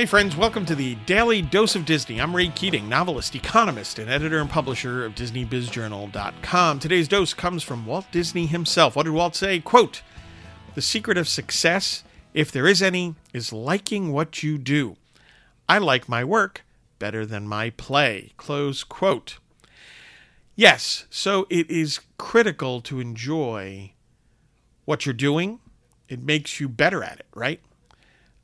Hey, 0.00 0.06
friends, 0.06 0.34
welcome 0.34 0.64
to 0.64 0.74
the 0.74 0.94
Daily 1.04 1.42
Dose 1.42 1.76
of 1.76 1.84
Disney. 1.84 2.22
I'm 2.22 2.34
Ray 2.34 2.48
Keating, 2.48 2.88
novelist, 2.88 3.34
economist, 3.34 3.98
and 3.98 4.08
editor 4.08 4.38
and 4.38 4.48
publisher 4.48 5.04
of 5.04 5.14
DisneyBizJournal.com. 5.14 6.78
Today's 6.78 7.06
dose 7.06 7.34
comes 7.34 7.62
from 7.62 7.84
Walt 7.84 8.06
Disney 8.10 8.46
himself. 8.46 8.96
What 8.96 9.02
did 9.02 9.12
Walt 9.12 9.36
say? 9.36 9.60
Quote 9.60 10.00
The 10.74 10.80
secret 10.80 11.18
of 11.18 11.28
success, 11.28 12.02
if 12.32 12.50
there 12.50 12.66
is 12.66 12.80
any, 12.80 13.14
is 13.34 13.52
liking 13.52 14.10
what 14.10 14.42
you 14.42 14.56
do. 14.56 14.96
I 15.68 15.76
like 15.76 16.08
my 16.08 16.24
work 16.24 16.64
better 16.98 17.26
than 17.26 17.46
my 17.46 17.68
play. 17.68 18.32
Close 18.38 18.84
quote. 18.84 19.36
Yes, 20.56 21.04
so 21.10 21.46
it 21.50 21.70
is 21.70 22.00
critical 22.16 22.80
to 22.80 23.00
enjoy 23.00 23.92
what 24.86 25.04
you're 25.04 25.12
doing. 25.12 25.60
It 26.08 26.22
makes 26.22 26.58
you 26.58 26.70
better 26.70 27.04
at 27.04 27.20
it, 27.20 27.26
right? 27.34 27.60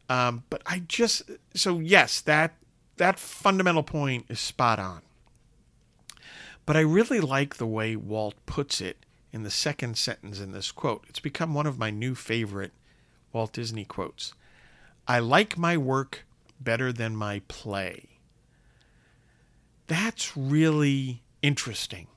Um, 0.08 0.44
but 0.50 0.62
I 0.66 0.80
just 0.86 1.22
so 1.54 1.78
yes, 1.78 2.20
that 2.22 2.54
that 2.96 3.18
fundamental 3.18 3.82
point 3.82 4.26
is 4.28 4.40
spot 4.40 4.78
on. 4.78 5.02
But 6.64 6.76
I 6.76 6.80
really 6.80 7.20
like 7.20 7.56
the 7.56 7.66
way 7.66 7.94
Walt 7.94 8.34
puts 8.46 8.80
it 8.80 8.98
in 9.32 9.42
the 9.42 9.50
second 9.50 9.96
sentence 9.98 10.40
in 10.40 10.52
this 10.52 10.72
quote. 10.72 11.04
It's 11.08 11.20
become 11.20 11.54
one 11.54 11.66
of 11.66 11.78
my 11.78 11.90
new 11.90 12.14
favorite 12.14 12.72
Walt 13.32 13.52
Disney 13.52 13.84
quotes. 13.84 14.32
I 15.06 15.20
like 15.20 15.56
my 15.56 15.76
work 15.76 16.24
better 16.60 16.92
than 16.92 17.14
my 17.14 17.42
play. 17.48 18.08
That's 19.86 20.36
really 20.36 21.22
interesting. 21.42 22.08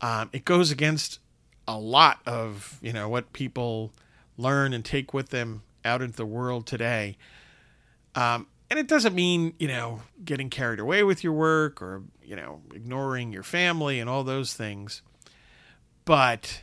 Um, 0.00 0.28
it 0.32 0.44
goes 0.44 0.70
against 0.70 1.20
a 1.66 1.78
lot 1.78 2.18
of 2.26 2.78
you 2.82 2.92
know 2.92 3.08
what 3.08 3.32
people 3.32 3.92
learn 4.36 4.72
and 4.72 4.84
take 4.84 5.14
with 5.14 5.30
them 5.30 5.62
out 5.84 6.02
into 6.02 6.16
the 6.16 6.26
world 6.26 6.66
today. 6.66 7.16
Um, 8.14 8.46
and 8.70 8.78
it 8.78 8.88
doesn't 8.88 9.14
mean, 9.14 9.54
you 9.58 9.68
know, 9.68 10.02
getting 10.24 10.48
carried 10.48 10.80
away 10.80 11.02
with 11.02 11.22
your 11.22 11.34
work 11.34 11.82
or, 11.82 12.04
you 12.22 12.36
know, 12.36 12.62
ignoring 12.74 13.32
your 13.32 13.42
family 13.42 14.00
and 14.00 14.08
all 14.08 14.24
those 14.24 14.54
things. 14.54 15.02
But 16.04 16.62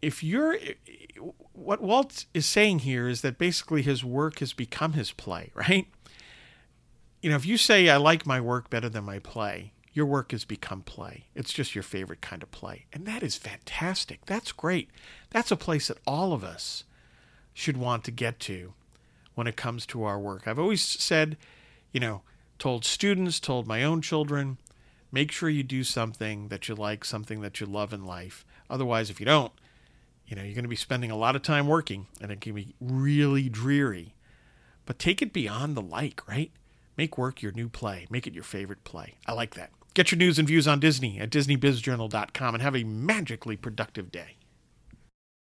if 0.00 0.22
you're, 0.22 0.56
what 1.52 1.82
Walt 1.82 2.24
is 2.32 2.46
saying 2.46 2.80
here 2.80 3.08
is 3.08 3.20
that 3.20 3.36
basically 3.36 3.82
his 3.82 4.02
work 4.04 4.38
has 4.38 4.52
become 4.52 4.94
his 4.94 5.12
play, 5.12 5.50
right? 5.54 5.86
You 7.20 7.30
know, 7.30 7.36
if 7.36 7.44
you 7.44 7.56
say, 7.56 7.88
I 7.88 7.96
like 7.96 8.24
my 8.24 8.40
work 8.40 8.70
better 8.70 8.88
than 8.88 9.04
my 9.04 9.18
play, 9.18 9.72
your 9.92 10.06
work 10.06 10.30
has 10.30 10.44
become 10.44 10.82
play. 10.82 11.26
It's 11.34 11.52
just 11.52 11.74
your 11.74 11.82
favorite 11.82 12.20
kind 12.20 12.42
of 12.42 12.50
play. 12.52 12.86
And 12.92 13.04
that 13.06 13.22
is 13.22 13.36
fantastic. 13.36 14.24
That's 14.26 14.52
great. 14.52 14.90
That's 15.30 15.50
a 15.50 15.56
place 15.56 15.88
that 15.88 15.98
all 16.06 16.32
of 16.32 16.44
us 16.44 16.84
should 17.58 17.76
want 17.76 18.04
to 18.04 18.12
get 18.12 18.38
to 18.38 18.72
when 19.34 19.48
it 19.48 19.56
comes 19.56 19.84
to 19.84 20.04
our 20.04 20.18
work. 20.18 20.46
I've 20.46 20.60
always 20.60 20.80
said, 20.80 21.36
you 21.90 21.98
know, 21.98 22.22
told 22.60 22.84
students, 22.84 23.40
told 23.40 23.66
my 23.66 23.82
own 23.82 24.00
children, 24.00 24.58
make 25.10 25.32
sure 25.32 25.48
you 25.48 25.64
do 25.64 25.82
something 25.82 26.48
that 26.48 26.68
you 26.68 26.76
like, 26.76 27.04
something 27.04 27.40
that 27.40 27.58
you 27.58 27.66
love 27.66 27.92
in 27.92 28.04
life. 28.04 28.46
Otherwise, 28.70 29.10
if 29.10 29.18
you 29.18 29.26
don't, 29.26 29.50
you 30.24 30.36
know, 30.36 30.42
you're 30.44 30.54
going 30.54 30.62
to 30.62 30.68
be 30.68 30.76
spending 30.76 31.10
a 31.10 31.16
lot 31.16 31.34
of 31.34 31.42
time 31.42 31.66
working 31.66 32.06
and 32.20 32.30
it 32.30 32.40
can 32.40 32.54
be 32.54 32.76
really 32.80 33.48
dreary. 33.48 34.14
But 34.86 35.00
take 35.00 35.20
it 35.20 35.32
beyond 35.32 35.76
the 35.76 35.82
like, 35.82 36.26
right? 36.28 36.52
Make 36.96 37.18
work 37.18 37.42
your 37.42 37.52
new 37.52 37.68
play. 37.68 38.06
Make 38.08 38.28
it 38.28 38.34
your 38.34 38.44
favorite 38.44 38.84
play. 38.84 39.14
I 39.26 39.32
like 39.32 39.54
that. 39.56 39.70
Get 39.94 40.12
your 40.12 40.18
news 40.18 40.38
and 40.38 40.46
views 40.46 40.68
on 40.68 40.78
Disney 40.78 41.18
at 41.18 41.30
DisneyBizJournal.com 41.30 42.54
and 42.54 42.62
have 42.62 42.76
a 42.76 42.84
magically 42.84 43.56
productive 43.56 44.12
day. 44.12 44.36